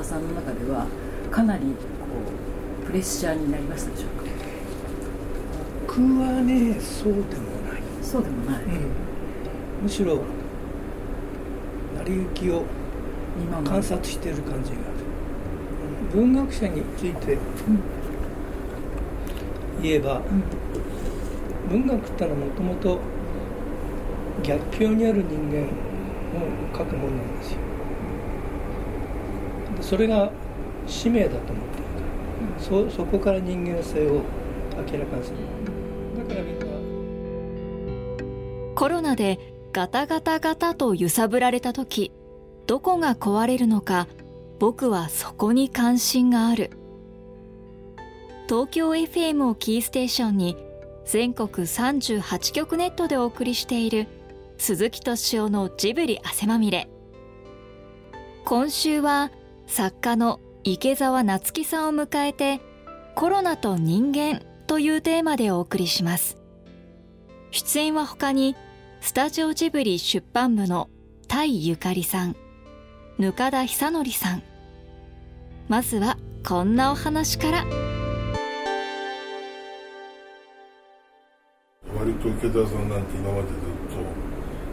[0.00, 0.86] 沢さんの中では
[1.30, 1.66] かなりこ
[2.82, 4.24] うプレッシャーになりましたでしょうか？
[5.86, 7.24] 僕はねそうでも
[7.70, 7.82] ない。
[8.02, 8.70] そうでもない、うん、
[9.82, 10.22] むしろ
[11.98, 12.64] 成り行きを
[13.64, 17.38] 観察している感じがある、文学者について
[19.82, 20.22] 言えば、
[21.68, 22.98] 文学ってのはもともと
[24.42, 25.68] 逆境にある人間を
[26.76, 27.58] 書くものなんですよ。
[27.58, 27.69] で
[29.80, 30.30] それが
[30.86, 31.64] 使命だと思ってるか
[32.56, 34.22] ら、そそこから人間性を
[34.76, 35.36] 明らかにする。
[36.16, 36.66] だからみんな
[38.74, 39.38] コロナで
[39.72, 42.12] ガタガタガタと揺さぶられた時
[42.66, 44.08] どこが壊れるのか
[44.58, 46.70] 僕はそこに関心がある。
[48.48, 50.56] 東京 FM をキーステーションに
[51.04, 54.06] 全国38局ネットでお送りしている
[54.58, 56.88] 鈴木敏夫のジブリ汗まみれ。
[58.44, 59.30] 今週は
[59.70, 62.60] 作家の池澤夏樹さんを迎えて
[63.14, 66.38] コロナと人間というテーマでお送りします。
[67.52, 68.56] 出演は他に
[69.00, 70.90] スタジオジブリ出版部の
[71.28, 72.36] 田井ゆかりさん
[73.18, 74.42] ぬかだ久則さん。
[75.68, 77.64] まずはこんなお話から。
[81.96, 83.96] 割と池田さんなんて今までずっと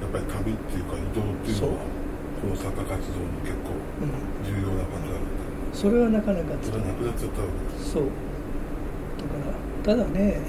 [0.02, 2.06] やっぱり旅っていうか移動っていうのは
[2.41, 2.99] この作家活動の
[3.41, 3.73] 結構
[4.45, 8.03] 重要なパターンだそれはなかなかそれはなくなっちゃったわけですそう。
[8.03, 8.09] だ
[9.91, 10.39] からただね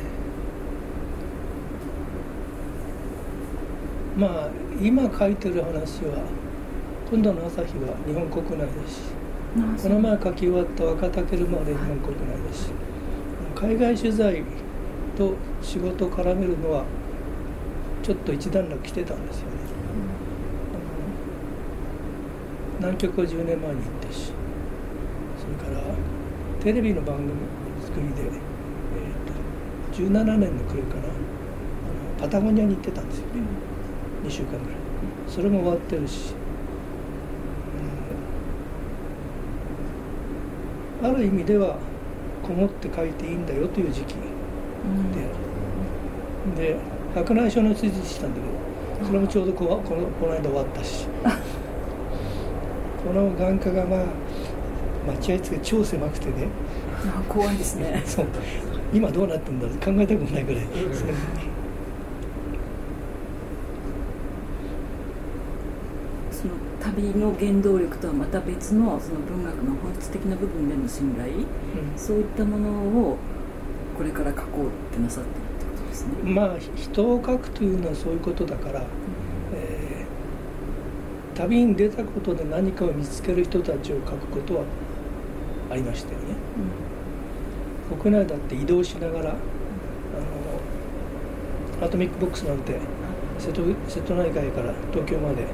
[4.17, 6.25] まあ今書いてる話は
[7.11, 9.03] 今度の朝日は日本国内ですし
[9.83, 12.71] この前書き終わった若竹馬で日本国内ですし
[13.55, 14.43] 海外取材
[15.17, 16.85] と仕事を絡めるのは
[18.03, 19.78] ちょっと一段落してたんですよね、うん、
[22.79, 24.33] 南極を10年前に行ってし
[25.39, 25.83] それから
[26.63, 27.31] テレビの番組
[27.85, 28.31] 作りで、えー
[29.97, 31.03] と、17年の暮れから
[32.19, 33.43] パタゴニアに行ってたんですよね、
[34.25, 34.63] 2週間ぐらい。
[35.29, 36.35] それも終わってるし、
[41.01, 41.77] うん、ある意味では
[42.43, 44.15] こもって書いていいんだよという時期。
[44.15, 44.21] で、
[46.47, 46.77] うん、で
[47.15, 51.07] 白内障の手術したんだけどそれもちょうどここのこの間終わったし
[53.09, 54.05] この眼科がまあ
[55.07, 56.49] 待合室が超狭くてね。
[57.27, 58.03] 怖いですね。
[58.05, 58.27] そう。
[58.93, 60.69] 今どうなってんだ考えたくもないぐらい、うん。
[66.81, 71.45] 旅の原動力とはまた別のその文学の本質的な部分での信頼、うん、
[71.97, 73.17] そういったものを
[73.97, 76.31] これから書こうってなさってるってことですね。
[76.31, 78.89] まあ人を書くというのはそういうことだから、うん、えー、
[81.39, 84.65] 旅に出たことで何かを見つける人たちを書くことは
[85.71, 86.35] ありましたよね。
[87.93, 89.35] うん、国内だって移動しながら、あ
[91.81, 92.81] のアトミックボックスなんて
[93.39, 95.47] 瀬戸瀬戸内海から東京まで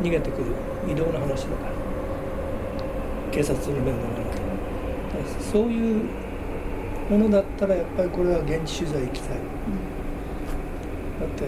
[0.00, 0.46] 逃げてくる
[0.90, 1.72] 移動の話だから
[3.30, 4.30] 警察の面のもので
[5.52, 6.04] そういう
[7.10, 9.44] ものだったらやっぱりこれは現地取材行きたい、うん、
[11.20, 11.44] だって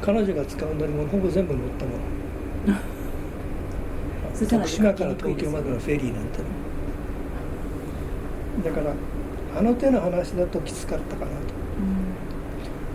[0.00, 2.21] 彼女が使う乗り物ほぼ全部乗ったもの
[4.46, 6.44] 徳島から東京までのフェリーなんてね
[8.64, 8.94] だから
[9.58, 11.36] あの手の話だときつかったかなと、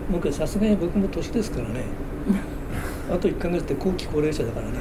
[0.08, 1.84] うん、僕さすがに僕も年ですからね。
[3.10, 4.78] あと1か月で後期高齢者だからね。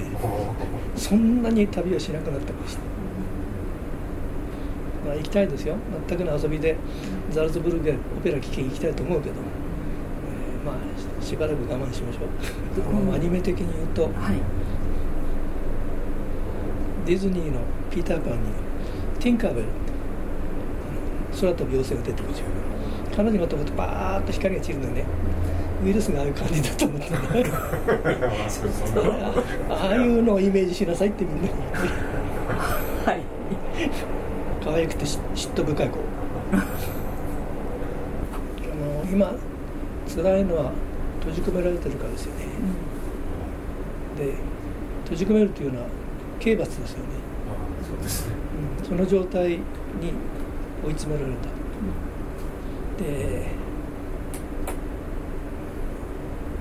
[0.95, 2.81] そんなに旅はしなくなってました、
[5.05, 5.75] まあ、行きたいですよ。
[6.09, 6.75] 全くの遊びで
[7.31, 9.66] ザルツブルグへオペラ聴きに行きたいと思うけど、えー、
[10.67, 10.77] まあ
[11.23, 12.21] しばらく我慢しましょ
[13.11, 13.15] う。
[13.15, 14.41] アニメ的に言うと、はい、
[17.05, 18.37] ディズニーのピーターパンに
[19.19, 19.67] ティンカーベル
[21.39, 22.47] 空飛ぶ妖精が出てくるじゃん。
[23.15, 25.05] 彼女が飛ぶとバーッと光が散るのね。
[25.83, 27.07] ウイルスがああいう感じだと思って
[29.69, 31.49] ああいうのをイメージしなさいってみんなに
[33.05, 33.21] はい。
[34.63, 35.19] 可愛くて嫉
[35.53, 35.99] 妬深い子。
[36.51, 36.57] あ
[38.75, 39.31] の今
[40.17, 40.71] 辛いのは
[41.19, 42.45] 閉じ込められてるからですよね、
[44.17, 44.33] うん、で
[45.03, 45.87] 閉じ込めるというのは
[46.39, 47.05] 刑罰ですよね。
[47.87, 48.35] そうですね、
[48.81, 49.59] うん、その状態に
[50.83, 51.49] 追い詰められた、
[52.99, 53.45] うん、で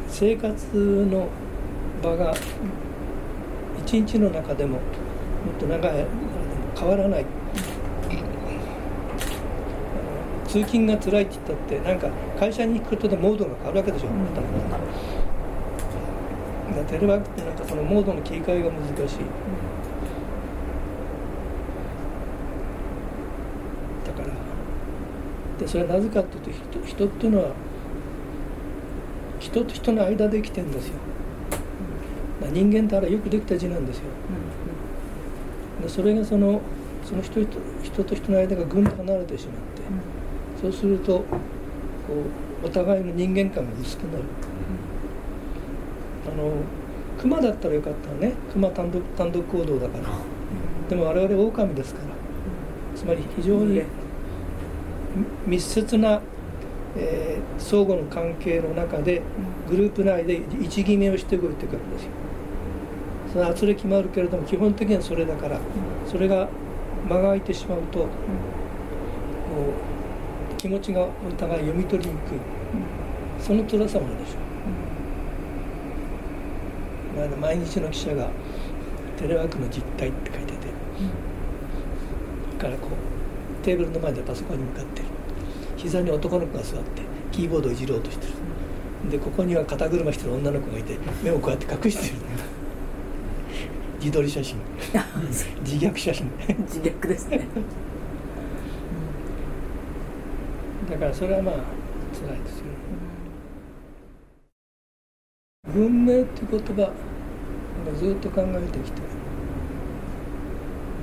[0.08, 0.76] 生活
[1.10, 1.28] の
[2.02, 2.34] 場が
[3.84, 4.78] 一日の中でもも
[5.56, 6.06] っと長い
[6.78, 7.26] 変わらない
[10.56, 12.08] 通勤が辛いって言ったってなんか
[12.40, 14.06] 会社に行くことでモードが変わるわけでしょ。
[14.06, 14.14] 頭
[14.70, 14.78] だ
[16.72, 19.18] 中でテレワークってなんかそのモードの切り替えが難しい。
[24.06, 24.28] だから
[25.58, 27.50] でそれはなぜかっていうと人人っていうのは
[29.38, 30.94] 人と人の間で生きてるんですよ。
[32.50, 34.04] 人間ってあれよくできた字なんですよ。
[35.82, 36.62] でそれがその
[37.04, 37.40] その人
[37.82, 39.56] 人と人の間がぐんと離れてしまう。
[40.60, 41.24] そうするとこ
[42.62, 44.24] うお互いの人間感が薄くなる、
[46.32, 46.52] あの
[47.20, 48.32] 熊だったらよかったね。
[48.52, 50.04] 熊単独単独行動だから、
[50.88, 52.06] でも我々狼ですから、
[52.98, 53.82] つまり非常に
[55.46, 56.20] 密接な、
[56.96, 59.22] えー、相互の関係の中で
[59.68, 62.10] グループ内で位置決めをして動いていくわけですよ。
[63.32, 65.58] その圧力もあるけれども基本的にはそれだから
[66.06, 66.48] それが
[67.08, 68.08] 間が空いてしまうと、うん、
[70.66, 71.08] 気持ちがお
[71.38, 72.38] 互い読み取りにくい、
[73.38, 77.20] その辛さもあるでしょ。
[77.22, 78.28] う、うん、毎日の記者が
[79.16, 80.66] テレワークの実態って書いてて、
[82.52, 85.06] うん、からこうテーブルの前でパソコンに向かってる。
[85.76, 88.32] 膝に男の子が座ってキーボードをいじろうとしてる。
[89.08, 92.14] でここには肩車してる女の子がいて目をこうやって隠してる。
[94.00, 94.56] 自撮り写真。
[95.62, 96.28] 自虐写真。
[96.66, 97.46] 自虐ですね
[100.96, 101.54] だからそれはまあ
[102.14, 102.64] 辛いですよ。
[102.64, 102.72] ね、
[105.74, 106.90] 文明っていう言葉
[107.98, 109.02] ずっと考えてきて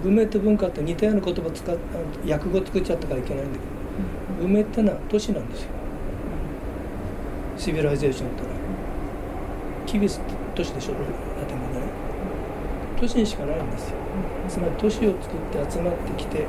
[0.02, 1.78] 文明と文化って似たような言葉使っ
[2.28, 3.66] 訳語作っちゃったからいけないんだけ
[4.42, 5.70] ど、文明ってのは都市なんですよ。
[7.56, 8.56] シビライゼーションってのは
[9.86, 10.20] キビス
[10.56, 11.06] 都市でしょ建
[11.56, 11.86] 物ね。
[13.00, 13.98] 都市にしかないんですよ。
[14.50, 16.48] つまり都市を作って集まってきて、えー、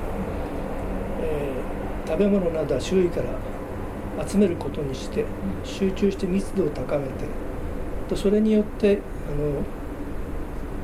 [2.06, 5.24] 食べ物などは周囲から集めることにして
[5.64, 7.12] 集中して密度を高めて
[8.08, 9.62] とそれによってあの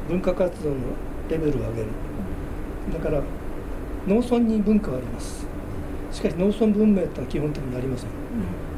[0.08, 0.76] 文化活動の
[1.28, 1.88] レベルを上げる。
[2.92, 3.22] だから
[4.06, 5.46] 農村に文化はあります。
[6.10, 8.10] しかし農村文明ってのは基本的にありません、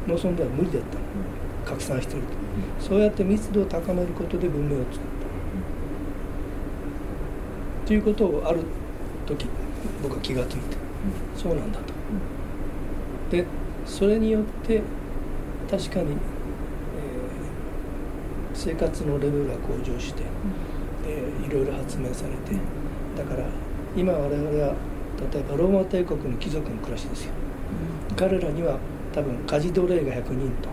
[0.07, 0.99] 農村では無理だった。
[1.65, 2.29] 拡散してると、
[2.85, 5.01] そうやって密度を高めることで文明を作る
[7.87, 8.65] ということをある
[9.27, 9.47] 時
[10.03, 10.77] 僕は気が付いて、
[11.35, 12.02] うん、そうなんだと。
[13.31, 13.45] で
[13.87, 14.83] それによって
[15.71, 16.17] 確かに、えー、
[18.55, 20.23] 生活のレベルが向上して、
[21.07, 22.57] うん、いろいろ発明されて
[23.17, 23.47] だから
[23.97, 24.75] 今我々は
[25.33, 27.33] 例えばローマ帝国の貴族の暮らしですよ、
[28.11, 28.79] うん、彼らには
[29.13, 30.69] 多分家事奴隷が100人と、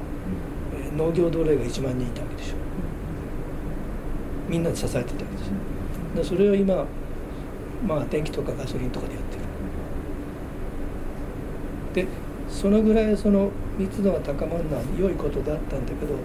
[0.75, 2.55] えー、農業奴隷が1万人いたわけでしょ。
[4.49, 5.53] みんなで支えてたわけですよ。
[6.15, 6.85] でそれを今
[7.85, 9.23] まあ電気とかガソリンとかでやっ
[11.93, 12.07] てるで
[12.59, 16.19] そのぐらいその密度が高まるのは良いことだったんだけど、うん、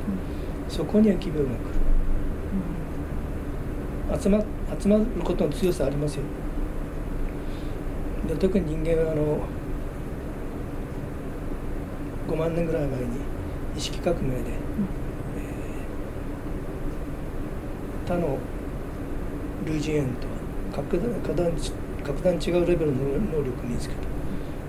[0.69, 1.57] そこには奇病が来る、
[4.11, 4.43] うん、集ま
[4.81, 6.25] 集まることの強さありますよ。
[8.27, 9.39] で特に人間はあの
[12.27, 13.07] 5万年ぐらい前に
[13.77, 18.39] 意識革命で、うん、えー、他の
[19.67, 20.27] 類人猿と
[20.83, 21.53] 格段格段
[22.03, 23.03] 格段違うレベルの
[23.39, 24.15] 能力を身につけた。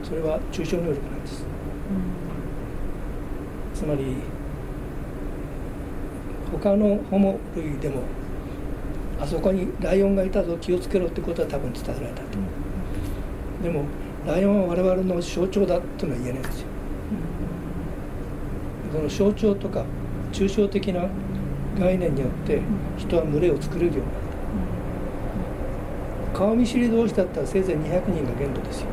[0.04, 1.55] それは抽象能力なんです、うん、
[3.76, 4.16] つまり
[6.52, 8.02] 他のホモ類でも
[9.20, 13.86] あそこにライオンがいたぞ気をつけろってことは多分伝えられたと、うん、でも
[14.26, 16.68] ライオンは我々の象徴だっていうのは言えないんですよ、
[18.94, 19.86] うん、その象徴とか
[20.32, 21.08] 抽象的な
[21.78, 22.62] 概念によって
[22.98, 24.26] 人は群れを作れるようになる。
[26.34, 28.88] 顔見知り同士だったらせいぜい200人が限度ですよ。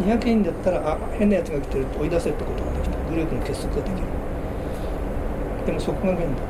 [0.00, 2.69] 200人だったらあ変なやつが来てると追い出せってことができた
[3.10, 4.06] グループの結束ができる。
[5.66, 6.42] でもそこが限度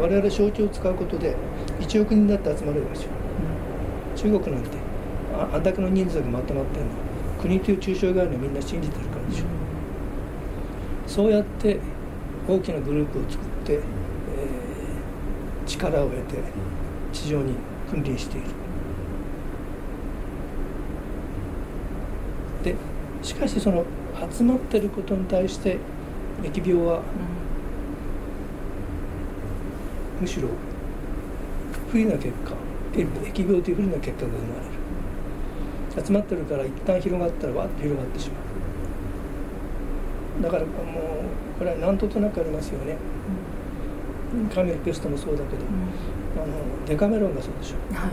[0.00, 1.36] 我々象徴を使うことで
[1.80, 3.10] 1億人だって集まれるですよ、
[4.26, 4.76] うん、中国なんて
[5.34, 6.88] ああんだけの人数がまとまってんの。
[7.40, 9.46] 国という抽象概念をみんな信じてるからでしょ、う、
[11.06, 11.78] そうやって
[12.48, 16.38] 大きなグループを作って、えー、力を得て
[17.12, 17.54] 地上に
[17.88, 18.46] 君臨している。
[22.64, 22.74] で
[23.22, 23.84] しかしその
[24.32, 25.78] 集まってることに対して
[26.42, 27.02] 疫病は、
[30.20, 30.48] むしろ
[31.90, 32.52] 不利な結果
[32.92, 36.06] 疫病という不利な結果が生まれる。
[36.06, 38.36] 集まってるから一旦広がったらわっと広がってしま
[40.40, 40.42] う。
[40.42, 40.72] だからもう
[41.58, 42.96] これは何ととなくありますよね、
[44.32, 45.70] うん、カメルペストもそうだけど、うん。
[46.40, 48.10] あのデカメロンがそうでしょ、はい、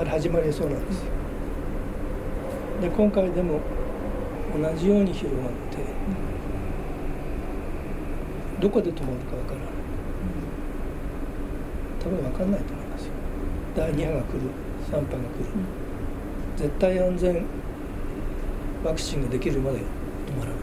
[0.00, 1.04] あれ始まりそうなんですよ。
[2.80, 3.60] で今回でも
[4.54, 5.78] 同じように広がって、
[8.54, 9.68] うん、どこで止まるかわからない、
[12.02, 13.12] 多分分かんないと思いますよ。
[13.76, 14.40] 第2波が来る
[14.90, 15.18] 3波が来る、
[15.54, 15.58] う
[16.54, 17.44] ん、絶対安全
[18.84, 19.82] ワクチンができるまで止
[20.38, 20.58] まらない、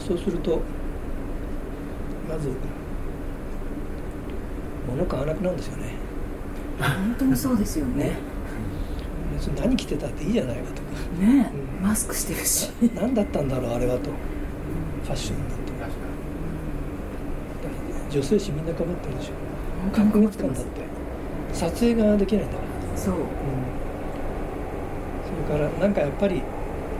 [0.00, 0.60] そうすると
[2.28, 2.50] まず
[4.88, 5.92] 物買わなくなるんですよね。
[6.78, 8.16] 本当にそうですよね
[9.38, 10.88] 別に何着てたっていいじゃないかとか。
[11.20, 11.86] ね、うん。
[11.86, 12.70] マスクしてるし。
[12.94, 14.10] 何だったんだろうあれはと。
[14.10, 15.92] ファッションになってだか
[18.04, 19.32] ら女性誌みんなかばってるでしょ。
[19.96, 20.82] 博物館だって。
[21.52, 22.98] 撮影ができないんだから。
[22.98, 23.14] そう。
[23.14, 23.22] うん。
[25.46, 26.42] それからなんかやっぱり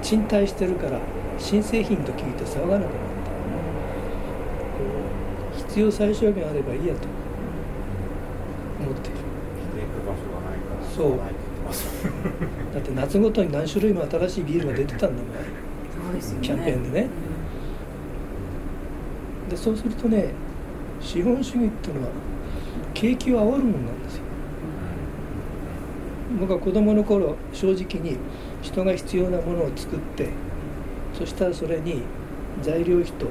[0.00, 1.00] 賃貸してるから
[1.38, 2.88] 新製品と聞いて騒がなくなった。
[2.88, 2.95] こ
[5.54, 7.00] う必要最小限あればいいやと
[8.80, 10.87] 思っている着ていく場所がないから。
[10.88, 11.18] そう
[12.74, 15.16] だって夏ごとに何種類も新しいビールが出てたんだもん。
[16.06, 16.46] そうですよね。
[16.46, 17.08] キャンペーンでね。
[19.50, 20.30] でそうするとね
[21.00, 22.08] 資本主義っていうのは
[22.94, 24.22] 景気を煽るものなんですよ。
[26.40, 28.18] 僕は子供の頃正直に
[28.60, 30.28] 人が必要なものを作って
[31.14, 32.02] そしたらそれに
[32.60, 33.26] 材料費と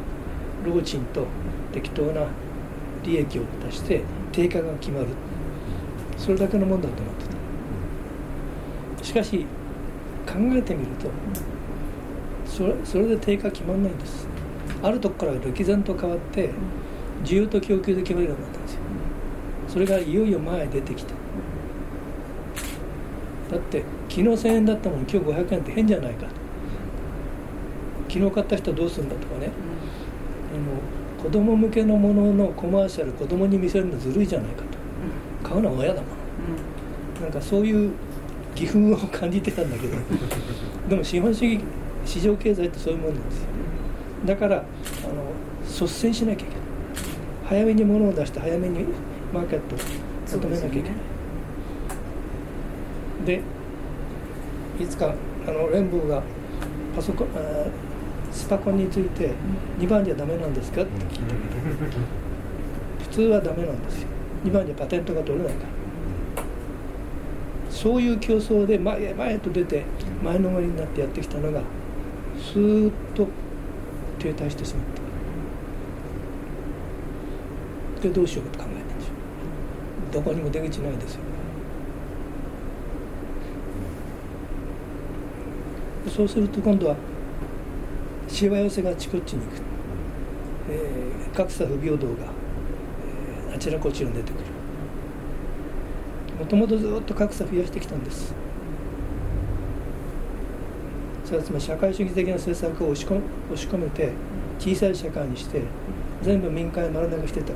[0.65, 1.27] 労賃と
[1.71, 2.25] 適当な
[3.03, 5.07] 利益を出して定価が決まる。
[6.17, 7.26] それだけのもんだと思ってた
[9.07, 9.45] しかし
[10.25, 11.09] 考えてみると
[12.45, 14.27] それそれで定価決まんないんです。
[14.83, 16.49] あるとこから歴然と変わって
[17.23, 18.79] 需要と供給で決めるようになったんですよ。
[19.69, 21.13] それがいよいよ前へ出てきた
[23.51, 26.31] だって昨日1000円だったのに今日500円って変じゃないかと。
[28.09, 29.51] 昨日買った人はどうするんだとかね。
[30.53, 35.47] あの子供向けのもののコマーシャル子供に見せるのずるいじゃないかと。
[35.47, 37.21] 買うのは親だもの。
[37.21, 37.91] なんかそういう
[38.61, 39.95] 義憤を感じてたんだけど
[40.89, 41.63] でも資本主義
[42.05, 43.47] 市場経済ってそういうもんなんですよ。
[44.25, 44.63] だからあの
[45.65, 46.53] 率先しなきゃいけない。
[47.45, 48.85] 早めに物を出して早めに
[49.33, 49.79] マーケットを
[50.39, 50.91] 求めなきゃいけない。
[53.25, 53.41] で
[54.79, 55.13] いつか
[55.47, 56.21] あの連邦が
[56.95, 57.65] パソコンあ
[58.31, 59.31] スパコンについて
[59.79, 61.27] 2番じゃダメなんですかって聞いたけど
[62.99, 64.07] 普通はダメなんですよ。
[64.45, 65.69] 2番じゃパテントが取れないから
[67.87, 69.85] そういう競争で前へ前へと出て
[70.21, 71.61] 前のめりになってやってきたのが
[72.37, 73.29] スーッと
[74.19, 74.85] 停滞してしまっ
[77.95, 78.01] た。
[78.03, 79.13] でどうしようかと考えたんですよ。
[80.11, 81.21] どこにも出口ないですよ
[86.13, 86.95] そうすると今度は
[88.27, 89.61] しわ寄せがあちこちに行く、
[90.71, 92.13] えー格差不平等が、
[93.49, 94.43] えーあちらこちらに出てくる
[96.39, 98.33] もともとずっと格差増やしてきたんです。
[101.25, 103.19] それはつまり社会主義的な政策を押し込
[103.51, 104.11] 押し込めて
[104.59, 105.61] 小さい社会にして
[106.21, 107.53] 全部民間へ丸投げしてたか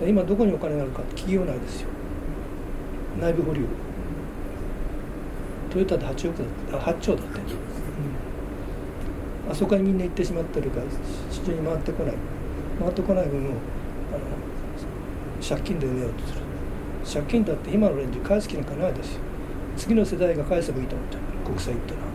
[0.00, 0.08] ら。
[0.08, 1.88] 今どこにお金があるか企業内ですよ。
[3.20, 3.64] 内部保留。
[5.70, 6.44] トヨタで8億だ
[6.78, 6.90] った。
[6.90, 7.42] あ8兆だって、う
[9.48, 10.86] ん、あそこにみんな行ってしまってるから
[11.30, 12.14] 市場に回ってこない。
[12.78, 13.58] 回ってこない分をあの
[15.46, 16.45] 借金で埋めようとする。
[17.06, 19.20] 借金だって今の連中返す気なんかないですよ。
[19.76, 21.20] 次の世代が返せばいいと思ってる。
[21.44, 22.06] 国債ってのは。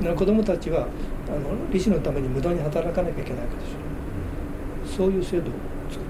[0.00, 0.86] だから子供たちは
[1.28, 3.76] あの利子のために無駄に働かなきゃいけないわけでしょ。
[4.96, 5.52] そういう制度を
[5.90, 6.08] 作っ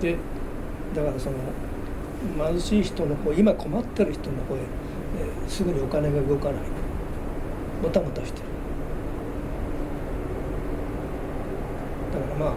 [0.00, 0.02] た。
[0.02, 0.16] で
[0.94, 1.36] だからその
[2.50, 6.54] 貧しい人の方今困ってる人の方へ、えーすぐにお金が動かない。
[7.82, 8.46] もたもたしてる
[12.14, 12.52] だからまあ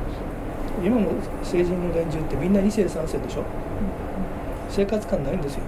[0.83, 1.09] 今の
[1.43, 3.41] 成人の連中ってみんな2世3世でしょ？
[3.41, 3.43] う
[4.69, 5.61] 生活感ないんですよ。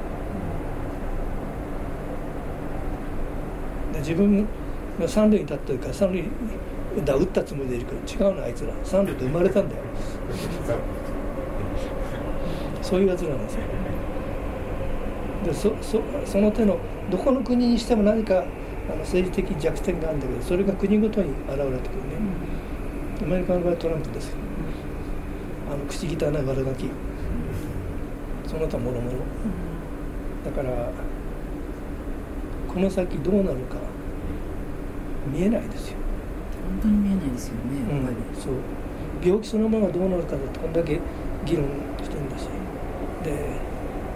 [3.93, 4.45] で自分
[4.99, 6.23] が三塁に立ってるから三塁
[7.05, 8.73] 打打ったつもりでいるけど違うのあいつら。
[8.83, 9.81] 三塁で生まれたんだよ。
[12.81, 13.61] そういうやつなんですよ。
[15.45, 16.77] でそそその手の
[17.09, 21.79] どこの国にしても何かあの政治的弱点があるんだけどそれが国ごとに現れてくるね、
[23.23, 24.37] アメリカの場合はトランプですよ。
[25.71, 26.89] あの口汚い悪ガキ。
[28.47, 29.17] その他もろもろ
[30.43, 30.91] だから
[32.67, 33.77] この先どうなるか
[35.31, 35.97] 見えないですよ、
[36.81, 38.53] 本当に見えないですよねやっぱり、そう。
[39.23, 40.99] 病気そのものがどうなるかだってこんだけ
[41.45, 41.65] 議論
[42.03, 42.47] してるんだし。
[43.23, 43.61] で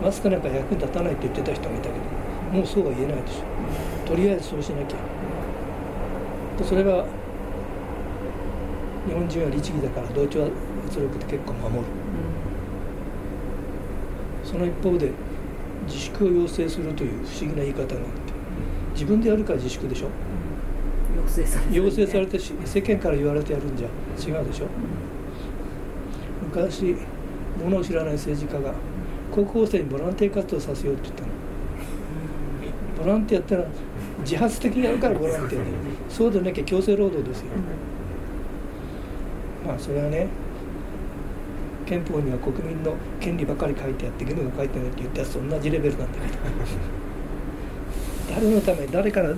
[0.03, 1.95] マスクなんか役に立たないって言ってた人がいたけど
[2.57, 3.43] もうそうは言えないでしょ。
[4.09, 4.97] とりあえずそうしなきゃ。
[6.57, 7.05] でそれは
[9.07, 11.83] 日本人は律儀だから同調圧力で結構守る。
[14.43, 15.12] その一方で
[15.88, 18.00] 自粛を要請するという不思議な言い方があって。
[18.93, 20.07] 自分でやるから自粛でしょ？
[21.15, 21.88] 要請されてるね。
[21.88, 24.67] 要請されてし世間から言われてやるんじゃ違うでしょ？
[26.43, 26.95] 昔
[27.62, 28.74] 物を知らない政治家が
[29.31, 31.29] 高校生にボランティア活動させようって言ったの。
[33.03, 33.67] ボランティアってのは
[34.19, 35.69] 自発的にやるからボランティアで。
[36.09, 37.47] そうでなきゃ強制労働ですよ
[39.65, 40.27] まあそれはね
[41.86, 46.34] 憲法には国民の権利ばかり書いてあって義務が書いてないって言ったやつと同じレベルなんだけど。
[48.27, 49.29] 誰のため誰から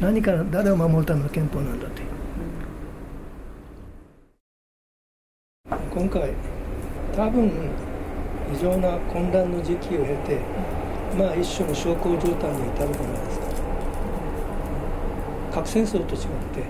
[0.00, 2.02] 何から誰を守るための憲法なんだって。
[5.90, 6.30] 今回
[7.16, 7.50] 多分
[8.52, 10.40] 異常な混乱の時期を経て
[11.18, 13.38] まあ一種の小康状態に至るじゃないです。
[13.38, 13.44] か
[15.52, 16.20] 核戦争と違っ
[16.52, 16.64] て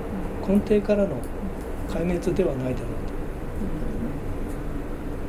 [0.47, 1.17] 根底からの
[1.95, 2.91] 壊滅ではないだろう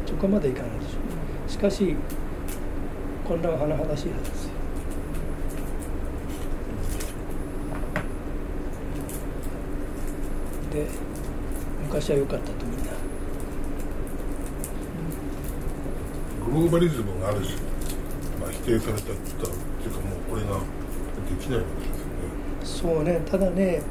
[0.08, 0.14] と。
[0.14, 0.98] そこまでいかないでしょ
[1.48, 1.52] う。
[1.52, 1.96] しかし
[3.28, 4.52] 混乱は甚だしいはずですよ。
[10.74, 10.88] で
[11.84, 12.86] 昔は良かったとみんな。
[16.48, 17.54] グローバリズムがあるし、
[18.42, 21.88] まあ、否定されたっていうかもうこれができないわけ
[22.64, 22.98] ですよね。
[22.98, 23.22] そうね。
[23.30, 23.84] ただね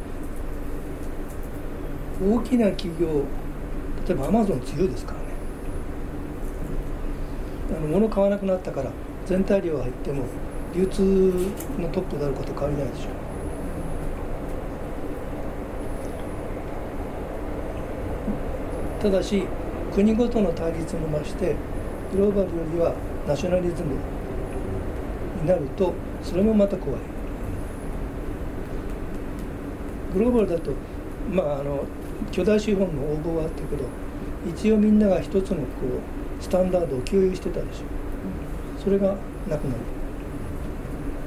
[2.22, 3.24] 大きな企業
[4.06, 5.24] 例えばアマゾン強いですからね。
[7.76, 8.90] あの物買わなくなったから
[9.26, 10.24] 全体量入っても
[10.74, 11.02] 流通
[11.78, 13.08] のトップであること変わりないでしょ
[19.00, 19.02] う。
[19.02, 19.44] ただし
[19.94, 21.56] 国ごとの対立も増して
[22.12, 22.94] グローバルよりは
[23.26, 23.94] ナショナリズム
[25.42, 25.92] になると
[26.22, 27.00] それもまた怖い。
[30.14, 30.72] グローバルだと
[31.30, 31.84] まああの
[32.30, 33.84] 巨大資本の応募はあったけど
[34.48, 35.62] 一応みんなが一つのこ
[36.40, 38.82] うスタンダードを共有してたでしょ。
[38.82, 39.16] それが
[39.48, 39.80] なくなる。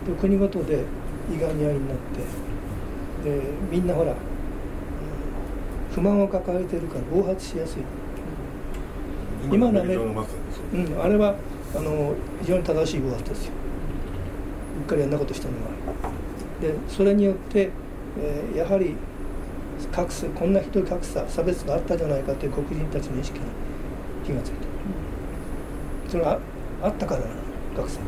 [0.05, 0.83] で国ごとで
[1.33, 1.97] いがみ合いになっ
[3.23, 4.13] てでみんなほら
[5.93, 7.81] 不満を抱えてるから暴発しやすい。
[9.51, 10.29] 今のアメリカまさ
[10.73, 10.95] にそう。
[10.95, 11.35] うん、あれは
[11.75, 13.53] あの非常に正しい暴発ですよ。
[14.81, 15.71] うっかりあんなことしたのは。
[16.61, 17.71] でそれによって、
[18.19, 18.95] えーやはり
[19.91, 23.45] 格差こんなひどい格差差別があったじゃないかという黒人たちの意識に
[24.25, 26.11] 火がついた。
[26.11, 26.39] それは
[26.81, 27.33] あったからなの
[27.75, 27.99] 格差。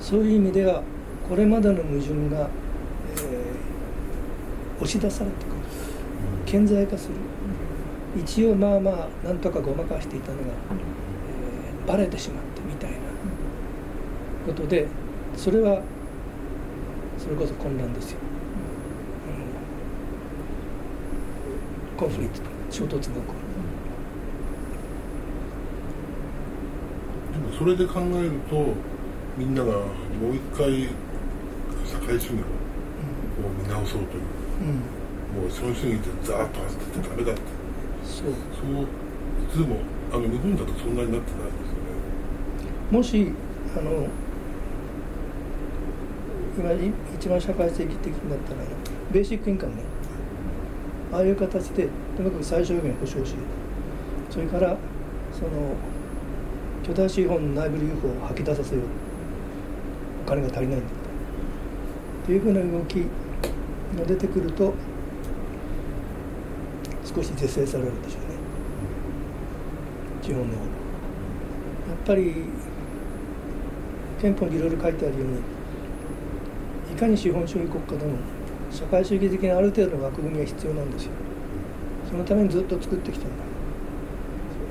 [0.00, 0.82] そういう意味では
[1.28, 2.48] これまでの矛盾が、
[3.16, 3.64] えー
[4.76, 5.54] 押し出されてくる。
[6.46, 7.14] 顕在化する。
[8.20, 12.96] 一応まあまあなんとかごまかしていたのが、えーバレてしまってみたいな
[14.46, 14.86] ことで
[15.36, 15.82] それは
[17.18, 18.18] それこそ混乱ですよ、
[19.28, 19.32] う
[21.83, 23.20] んコンフリクト衝突が起こる。
[27.32, 28.74] でもそれで考えると
[29.36, 29.82] みんながも
[30.32, 30.88] う一回
[31.84, 32.36] 社会主義を
[33.62, 34.22] 見直そうという
[35.34, 37.40] うん、もう資本主義でザーッと走っててダメだって。
[38.04, 38.26] そう。
[38.26, 38.86] そうい
[39.50, 39.80] つでも
[40.12, 41.90] あの日本だとそんなになってないですよね。
[42.90, 43.32] もし
[43.76, 44.06] あの
[46.56, 48.60] 今い一番社会的的だったら
[49.10, 49.82] ベーシックインカムね
[51.14, 53.36] ああいう形でとにかく最小限保障し
[54.28, 54.76] それから
[55.32, 55.76] その
[56.82, 58.84] 巨大資本の内部留保を吐き出させよう。
[60.26, 60.86] お金が足りないんだ
[62.26, 62.94] というふうな動き
[63.96, 64.74] が出てくると
[67.04, 68.28] 少し是正されるでしょうね。
[70.22, 72.46] 地方のやっぱり
[74.20, 75.38] 憲法にいろいろ書いてあるように
[76.92, 78.16] いかに資本主義国家でも
[78.74, 81.12] 社会主義的なある程度の枠組みが必要なんですよ。
[82.10, 83.44] そのためにずっと作ってきたんだ。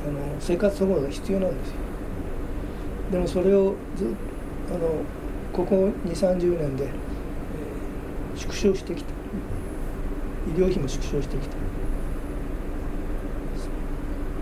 [0.06, 1.76] あの生活保護が必要なんですよ。
[3.12, 4.13] でもそれをず
[4.70, 5.04] あの
[5.54, 6.94] ここ2 3 0年で、えー
[8.36, 9.12] 縮小してきた。
[10.48, 11.56] 医療費も縮小してきた。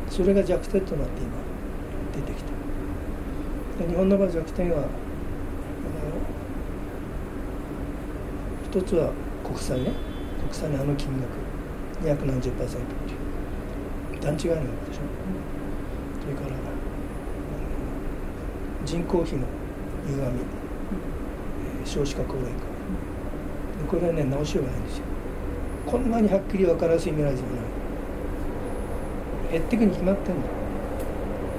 [0.10, 1.32] それが弱点となって今
[2.16, 2.52] 出てきた。
[3.88, 4.88] 日本の場合弱点はあの
[8.72, 9.12] 一つは
[9.52, 9.92] 国債ね。
[10.40, 11.28] 国債のあの金額。
[12.02, 13.18] 二百何十パーセントってい
[14.18, 14.22] う。
[14.22, 15.02] 段違いなわけでしょ。
[16.22, 16.56] それから
[18.86, 19.46] 人口比の
[20.08, 22.60] 歪み、えー少子化高齢化。
[23.90, 25.04] これはね直しようがないんですよ。
[25.86, 27.36] こんなにはっきり分からず未来じゃない。
[29.52, 30.42] 減っていくに決まってんの。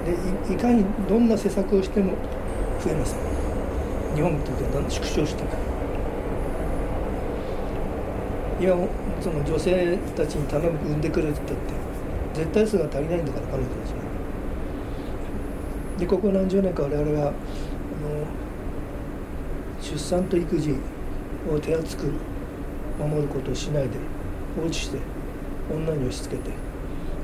[0.07, 2.13] でいいかにどんな施策をしても
[2.83, 3.19] 増えません。
[4.15, 5.72] 日本にとってはだんだん縮小していく
[8.63, 8.89] 今も
[9.21, 11.75] その女性たちに頼む産んでくれって言って
[12.33, 13.97] 絶対数が足りないんだから彼女たちは。
[15.99, 17.35] でここ何十年か我々はあの
[19.81, 20.77] 出産と育児
[21.51, 22.13] を手厚く
[23.01, 23.99] 守ることをしないで
[24.55, 24.99] 放置して
[25.69, 26.51] 女に押し付けて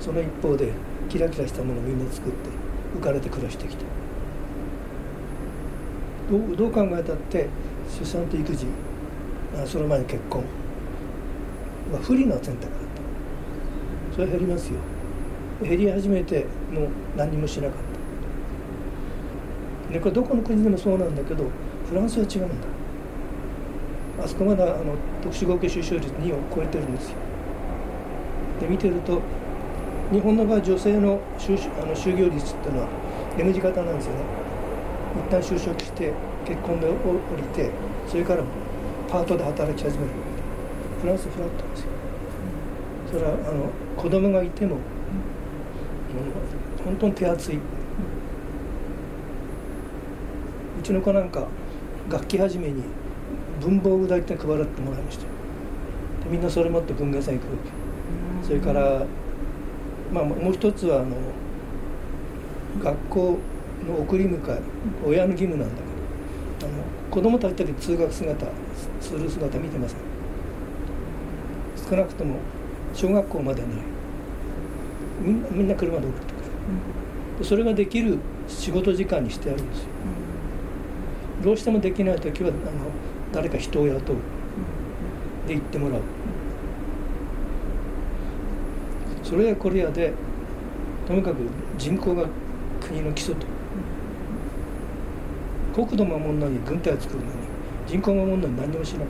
[0.01, 0.73] その一方で
[1.09, 2.51] キラキラしたものをみんな作って
[2.99, 3.85] 浮かれて暮らしてきた。
[6.29, 7.49] どうどう考えたって
[7.97, 8.67] 出産と育児
[9.57, 10.43] あその前に結婚。
[11.93, 12.71] は不利な選択だっ
[14.11, 14.15] た。
[14.15, 14.79] それ減りますよ。
[15.63, 17.79] 減り始めてもう何もしなかっ
[19.89, 19.93] た。
[19.93, 21.45] でこれどこの国でもそうなんだけど
[21.89, 22.55] フランスは違うんだ。
[24.23, 27.17] あそこまだあの特殊合計出生率2を超えてるんですよ。
[28.61, 29.23] で見てると
[30.11, 32.89] 日本の場合女性の就あの就業率っていうのは
[33.39, 34.21] M 字型なんですよね。
[35.27, 36.13] 一旦就職して
[36.45, 36.93] 結婚で降
[37.37, 37.71] りて
[38.07, 38.43] それから
[39.09, 40.28] パートで働き始める。
[41.01, 41.87] フランスフラットですよ。
[43.13, 44.81] それはあの子供がいても、うん、
[46.85, 47.57] 本当に手厚い。
[47.57, 47.61] う
[50.83, 51.47] ちの子なんか
[52.11, 52.83] 楽器始めに
[53.61, 55.25] 文房具大体配らってもらいました。
[55.25, 55.29] で
[56.31, 57.51] みんなそれ持って文芸祭行くわ
[58.43, 58.47] け。
[58.47, 59.05] それから
[60.13, 61.17] まあもう一つはあの
[62.83, 63.39] 学校
[63.87, 64.61] の送り迎え
[65.07, 65.83] 親の義務なんだ
[66.61, 68.47] けどあの子供たちだけ通学姿
[69.01, 69.99] する姿見てません？
[71.89, 72.37] 少なくとも
[72.95, 73.71] 小学校までない
[75.23, 76.45] みんなみんな車で送ってくる、
[77.39, 79.87] うん、それができる仕事時間にしてあるんですよ、
[81.39, 82.59] うん、どうしてもできない時はあの
[83.33, 84.17] 誰か人を雇う、
[85.47, 86.01] で行ってもらう、
[89.23, 90.15] それやこれやで
[91.07, 91.37] とにかく
[91.77, 92.27] 人口が
[92.81, 93.47] 国の基礎と。
[95.75, 97.33] 国土守るのに軍隊を作るのに
[97.87, 99.07] 人口を守るのに何もしなかっ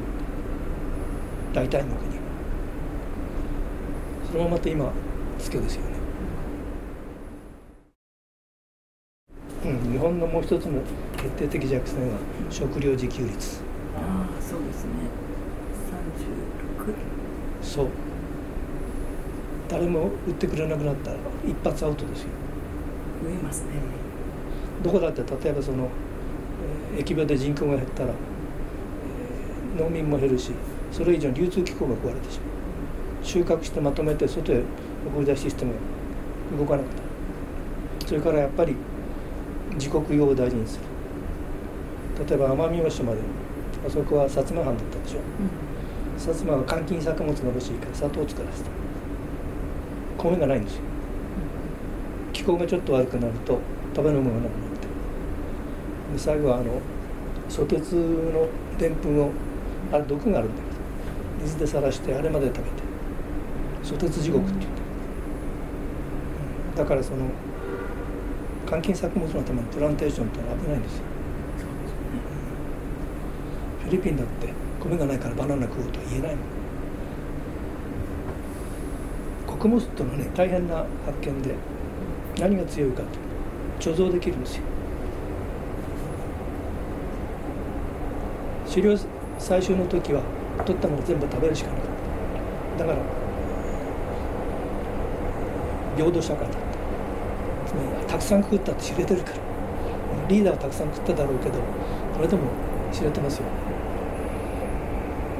[1.55, 1.61] た。
[1.61, 2.18] 大体の国
[4.31, 4.93] それもまた今
[5.39, 5.97] つけですよね、
[9.65, 10.83] うん、日本のもう一つの
[11.17, 12.19] 決定的弱点は
[12.51, 13.63] 食料自給率。
[13.97, 14.91] ああそうですね。
[17.63, 17.89] 36そう。
[19.67, 22.29] 誰も売ってくれなくなったら一発アウトですよ。
[23.25, 23.69] 増えますね。
[24.83, 25.89] どこだって例えばその、
[26.95, 30.53] えー、駅場で人口が減ったら、えー、農民も減るし
[30.93, 32.58] それ以上に流通機構が壊れてしまう
[33.29, 34.63] 収穫してまとめて外へ
[35.07, 35.75] 送り出しシステム
[36.51, 36.99] が動かなくなる。
[38.07, 38.75] それからやっぱり
[39.75, 42.27] 自国用を大事にする。
[42.27, 43.21] 例えば奄美大島で
[43.87, 48.71] あそこは薩摩藩だったでしょ、うん、薩摩は換金作物が欲しいから砂糖を作らせた。
[50.17, 50.81] 米がないんですよ。
[52.33, 53.61] 気候がちょっと悪くなると
[53.95, 54.87] 食べるものがなくなって
[56.15, 56.81] で最後はあの
[57.51, 59.31] ソテツのでんぷんを
[59.93, 62.88] あれ毒があるんだけど水でさらしてあれまで食べて。
[63.89, 64.81] ソテツ地獄って言って、
[66.73, 67.31] うん、だからその
[68.67, 71.05] 換金作物のためのプランテーションって危ないんですよ、
[73.83, 76.45] うん、フィリピンだって米がないからバナナ食おうとは言えないもん。
[79.47, 81.55] 穀物というのはね大変な発見で
[82.39, 83.03] 何が強いか
[83.81, 84.63] と貯蔵できるんですよ。
[88.69, 88.93] 狩猟
[89.39, 90.21] 採集の時は
[90.67, 91.85] 取ったもの全部食べるしかなかっ
[92.77, 92.85] た。
[92.85, 93.03] だから
[95.99, 96.59] 平等社会だった
[97.69, 99.37] つまりたくさん食ったって知れてるから。
[100.29, 101.55] リーダーはたくさん食っただろうけど
[102.15, 102.43] それでも
[102.93, 103.45] 知れてますよ。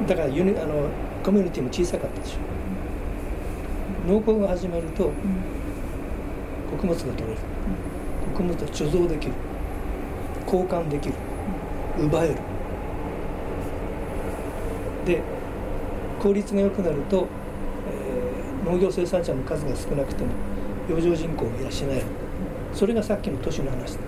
[0.07, 0.89] だからユニあの
[1.23, 2.37] コミュニティも小さかったでしょ。
[4.11, 5.11] 農耕が始まると、
[6.71, 7.37] 穀物が取れる、
[8.33, 9.33] 穀物は貯蔵できる。
[10.45, 11.15] 交換できる、
[11.99, 12.35] 奪える。
[15.05, 15.21] で
[16.19, 17.27] 効率が良くなると、
[17.91, 20.31] えー、農業生産者の数が少なくても
[20.89, 21.53] 洋上人口を養
[21.91, 22.05] える
[22.73, 23.99] それがさっきの都市の話だ。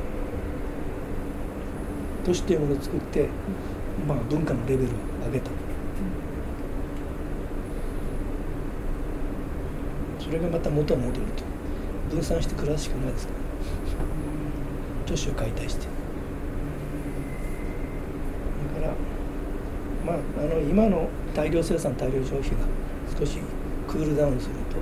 [2.26, 3.28] 都市というものを作って、
[4.08, 4.92] まあ、文化のレベルを
[5.26, 5.50] 上げた。
[10.20, 11.44] それがまた元に戻ると
[12.12, 13.40] 分散して暮らすしかないですから。
[15.06, 15.88] 都市を解体して。
[18.76, 18.94] だから
[20.06, 22.58] まああの今の大量生産大量消費が
[23.20, 23.40] 少し
[23.88, 24.78] クールダウンすると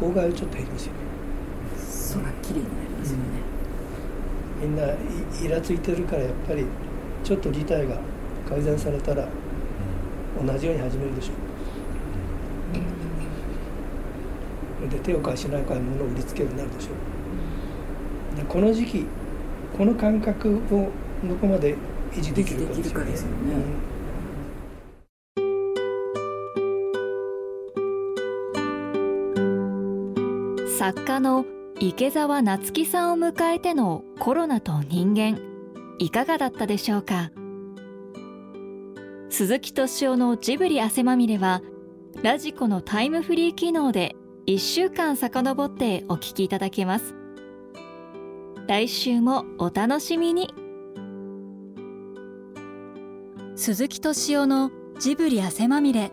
[0.00, 0.98] 公害はちょっと減りますよね。
[2.12, 3.22] 空きれいになりますよね、
[4.62, 4.82] うん、みんな
[5.46, 6.64] イラついてるからやっぱり
[7.22, 7.98] ちょっと事態が
[8.48, 9.28] 改善されたら
[10.44, 11.32] 同じように始めるでしょ
[14.86, 14.88] う。
[14.88, 16.90] で手を貸しないから物を売りつけるようになるでしょ
[18.34, 18.36] う。
[18.36, 19.06] でこの時期
[19.76, 20.90] この感覚を
[21.28, 21.76] どこまで
[22.12, 23.14] 維持できるかですよね。
[30.80, 31.44] 作家の
[31.78, 35.38] 池澤夏樹さんを迎えてのコロナと人間
[35.98, 37.32] いかがだったでしょうか？
[39.28, 41.60] 鈴木敏夫のジブリ汗まみれは
[42.22, 44.16] ラジコのタイムフリー機能で
[44.46, 47.14] 1週間遡ってお聞きいただけます。
[48.66, 50.48] 来週もお楽しみに。
[53.54, 56.10] 鈴木敏夫のジブリ汗まみれ。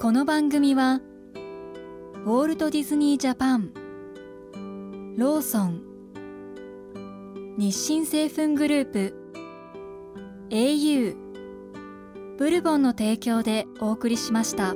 [0.00, 1.02] この番組は
[2.22, 3.72] ウォルト・ディズニー・ジャパン。
[5.16, 5.80] ローソン。
[7.56, 9.14] 日清製粉グループ。
[10.50, 11.16] au
[12.36, 14.74] ブルボンの提供でお送りしました。